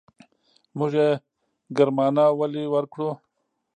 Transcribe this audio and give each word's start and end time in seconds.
موږ 0.77 0.93
يې 1.01 1.09
ګرمانه 1.77 2.25
ولې 2.39 2.63
ورکړو. 2.73 3.09